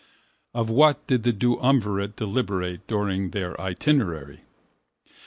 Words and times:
Of 0.55 0.67
what 0.71 1.05
did 1.05 1.21
the 1.21 1.31
duumvirate 1.31 2.15
deliberate 2.15 2.87
during 2.87 3.29
their 3.29 3.61
itinerary? 3.61 4.41